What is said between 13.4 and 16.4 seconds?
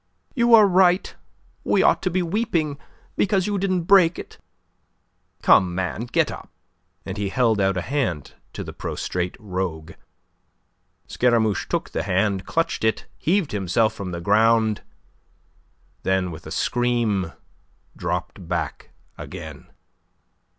himself from the ground, then